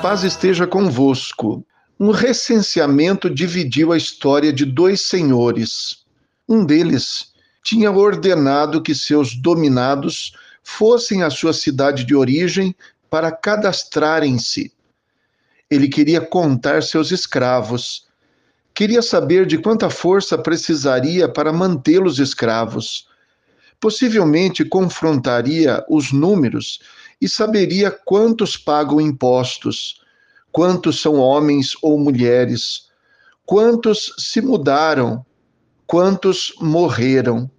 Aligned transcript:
Paz 0.00 0.22
esteja 0.22 0.66
convosco. 0.66 1.64
Um 1.98 2.10
recenseamento 2.10 3.30
dividiu 3.30 3.92
a 3.92 3.96
história 3.96 4.52
de 4.52 4.64
dois 4.64 5.02
senhores. 5.02 6.04
Um 6.48 6.64
deles 6.64 7.32
tinha 7.62 7.90
ordenado 7.90 8.82
que 8.82 8.94
seus 8.94 9.34
dominados 9.34 10.34
fossem 10.62 11.22
à 11.22 11.30
sua 11.30 11.52
cidade 11.52 12.04
de 12.04 12.14
origem 12.14 12.74
para 13.08 13.30
cadastrarem-se. 13.32 14.72
Ele 15.70 15.88
queria 15.88 16.20
contar 16.20 16.82
seus 16.82 17.10
escravos. 17.10 18.06
Queria 18.74 19.02
saber 19.02 19.46
de 19.46 19.58
quanta 19.58 19.88
força 19.88 20.36
precisaria 20.36 21.28
para 21.28 21.52
mantê-los 21.52 22.18
escravos. 22.18 23.08
Possivelmente 23.80 24.64
confrontaria 24.64 25.84
os 25.88 26.12
números 26.12 26.80
e 27.20 27.28
saberia 27.28 27.90
quantos 27.90 28.56
pagam 28.56 29.00
impostos, 29.00 30.00
quantos 30.52 31.00
são 31.00 31.14
homens 31.14 31.76
ou 31.82 31.98
mulheres, 31.98 32.88
quantos 33.44 34.14
se 34.18 34.40
mudaram, 34.40 35.24
quantos 35.86 36.52
morreram. 36.60 37.50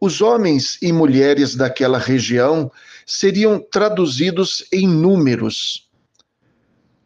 Os 0.00 0.20
homens 0.20 0.78
e 0.82 0.92
mulheres 0.92 1.54
daquela 1.54 1.98
região 1.98 2.70
seriam 3.06 3.58
traduzidos 3.58 4.64
em 4.72 4.86
números. 4.86 5.88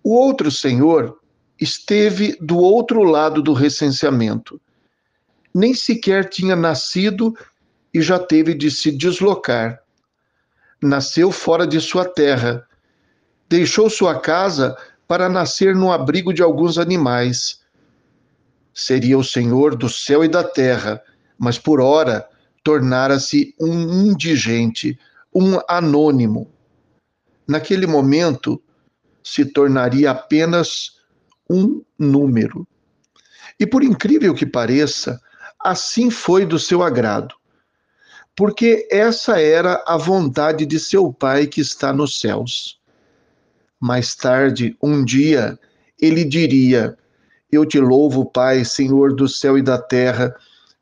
O 0.03 0.15
outro 0.15 0.51
senhor 0.51 1.19
esteve 1.61 2.37
do 2.41 2.59
outro 2.59 3.03
lado 3.03 3.43
do 3.43 3.53
recenseamento. 3.53 4.61
Nem 5.55 5.75
sequer 5.75 6.29
tinha 6.29 6.55
nascido 6.55 7.35
e 7.93 8.01
já 8.03 8.19
teve 8.19 8.55
de 8.55 8.71
se 8.71 8.91
deslocar 8.91 9.86
nasceu 10.83 11.31
fora 11.31 11.67
de 11.67 11.81
sua 11.81 12.05
terra. 12.05 12.67
Deixou 13.49 13.89
sua 13.89 14.21
casa 14.21 14.77
para 15.07 15.29
nascer 15.29 15.75
no 15.75 15.93
abrigo 15.93 16.33
de 16.33 16.43
alguns 16.43 16.79
animais. 16.79 17.61
Seria 18.75 19.19
o 19.19 19.25
Senhor 19.25 19.75
do 19.75 19.89
céu 19.89 20.25
e 20.25 20.29
da 20.29 20.45
terra, 20.45 21.01
mas 21.39 21.59
por 21.59 21.81
ora 21.81 22.29
tornara-se 22.63 23.55
um 23.61 24.07
indigente, 24.07 24.99
um 25.35 25.59
anônimo. 25.69 26.51
Naquele 27.47 27.87
momento, 27.87 28.61
se 29.23 29.45
tornaria 29.45 30.11
apenas 30.11 30.97
um 31.49 31.83
número. 31.97 32.67
E 33.59 33.67
por 33.67 33.85
incrível 33.85 34.35
que 34.35 34.45
pareça, 34.45 35.21
assim 35.61 36.11
foi 36.11 36.45
do 36.45 36.59
seu 36.59 36.83
agrado 36.83 37.35
porque 38.37 38.87
essa 38.91 39.41
era 39.41 39.83
a 39.87 39.97
vontade 39.97 40.67
de 40.67 40.79
seu 40.79 41.11
Pai 41.11 41.47
que 41.47 41.63
está 41.63 41.91
nos 41.91 42.21
céus. 42.21 42.79
Mais 43.81 44.15
tarde, 44.15 44.77
um 44.83 45.03
dia, 45.03 45.59
ele 45.99 46.23
diria: 46.23 46.97
Eu 47.51 47.65
te 47.65 47.81
louvo, 47.81 48.27
Pai, 48.27 48.63
Senhor 48.63 49.15
do 49.15 49.27
céu 49.27 49.57
e 49.57 49.63
da 49.63 49.79
terra, 49.79 50.37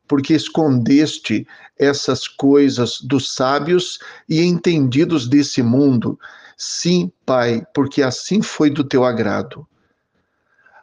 porque 0.05 0.33
escondeste 0.33 1.47
essas 1.79 2.27
coisas 2.27 2.99
dos 3.01 3.33
sábios 3.33 3.99
e 4.27 4.41
entendidos 4.41 5.25
desse 5.25 5.63
mundo. 5.63 6.19
Sim, 6.57 7.09
Pai, 7.25 7.65
porque 7.73 8.03
assim 8.03 8.41
foi 8.41 8.69
do 8.69 8.83
teu 8.83 9.05
agrado. 9.05 9.65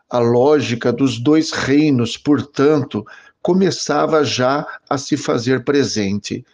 A 0.08 0.18
lógica 0.18 0.90
dos 0.92 1.18
dois 1.18 1.50
reinos, 1.50 2.16
portanto, 2.16 3.06
começava 3.42 4.24
já 4.24 4.66
a 4.88 4.96
se 4.96 5.16
fazer 5.16 5.64
presente 5.64 6.44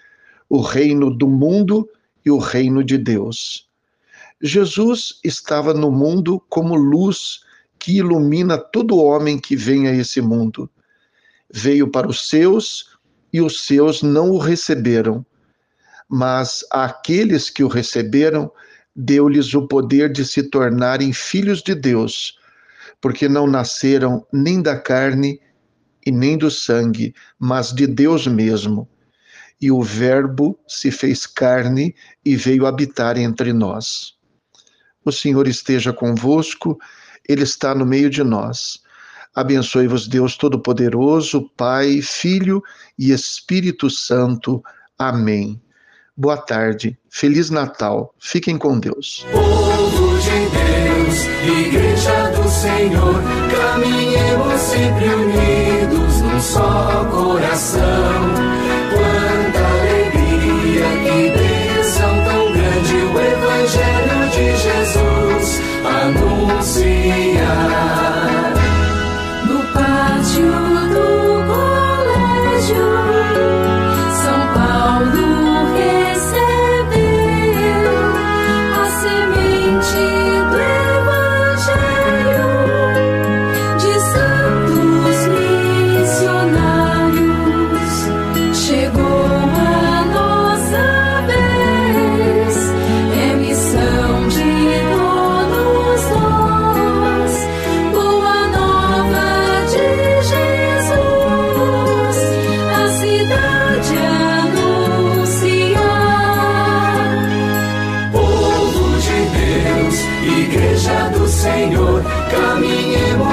o 0.49 0.61
reino 0.61 1.11
do 1.11 1.29
mundo 1.29 1.89
e 2.25 2.31
o 2.31 2.39
reino 2.39 2.83
de 2.83 2.97
Deus. 2.97 3.69
Jesus 4.41 5.19
estava 5.25 5.75
no 5.75 5.91
mundo 5.91 6.43
como 6.49 6.75
luz 6.75 7.41
que 7.79 7.99
ilumina 7.99 8.57
todo 8.57 8.99
homem 8.99 9.39
que 9.39 9.55
vem 9.55 9.89
a 9.89 9.95
esse 9.95 10.21
mundo. 10.21 10.71
Veio 11.53 11.91
para 11.91 12.09
os 12.09 12.29
seus 12.29 12.97
e 13.33 13.41
os 13.41 13.67
seus 13.67 14.03
não 14.03 14.31
o 14.31 14.39
receberam. 14.39 15.25
Mas 16.09 16.65
àqueles 16.71 17.51
que 17.51 17.63
o 17.63 17.69
receberam, 17.69 18.51
deu-lhes 18.97 19.53
o 19.55 19.67
poder 19.67 20.11
de 20.11 20.25
se 20.25 20.43
tornarem 20.45 21.13
filhos 21.13 21.63
de 21.63 21.75
Deus, 21.75 22.39
porque 23.01 23.29
não 23.29 23.47
nasceram 23.47 24.27
nem 24.33 24.63
da 24.63 24.79
carne 24.79 25.41
e 26.07 26.11
nem 26.11 26.39
do 26.39 26.51
sangue, 26.51 27.15
mas 27.39 27.73
de 27.73 27.87
Deus 27.87 28.27
mesmo 28.27 28.89
e 29.61 29.71
o 29.71 29.83
Verbo 29.83 30.59
se 30.67 30.91
fez 30.91 31.27
carne 31.27 31.95
e 32.25 32.37
veio 32.37 32.67
habitar 32.67 33.17
entre 33.19 33.53
nós. 33.53 34.15
O 35.05 35.11
Senhor 35.11 35.49
esteja 35.49 35.93
convosco, 35.93 36.79
Ele 37.29 37.43
está 37.43 37.75
no 37.75 37.87
meio 37.87 38.11
de 38.11 38.23
nós. 38.23 38.81
Abençoe-vos, 39.35 40.09
Deus 40.09 40.37
Todo-Poderoso, 40.37 41.51
Pai, 41.57 42.01
Filho 42.03 42.63
e 42.99 43.13
Espírito 43.13 43.89
Santo. 43.91 44.63
Amém. 44.99 45.61
Boa 46.17 46.37
tarde, 46.37 46.99
Feliz 47.09 47.49
Natal, 47.49 48.13
fiquem 48.19 48.59
com 48.59 48.79
Deus. 48.81 49.25
Povo 49.31 50.19
de 50.19 50.31
Deus, 50.51 51.69
Igreja 51.69 52.31
do 52.33 52.49
Senhor, 52.49 53.23
caminhemos 53.51 54.61
sempre 54.61 55.07
unidos 55.15 55.78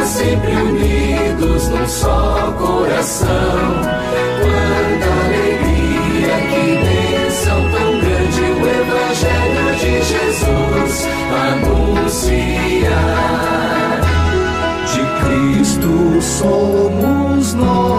sempre 0.05 0.53
unidos 0.53 1.67
num 1.69 1.87
só 1.87 2.53
coração. 2.57 3.27
Quanta 4.41 5.07
alegria, 5.25 6.35
que 6.49 6.65
bênção 6.85 7.59
tão 7.71 7.91
grande 7.99 8.41
o 8.41 8.63
Evangelho 8.81 9.67
de 9.79 9.93
Jesus 10.03 10.93
anunciar. 11.75 12.95
De 14.93 15.03
Cristo 15.25 15.93
somos 16.21 17.53
nós 17.55 17.94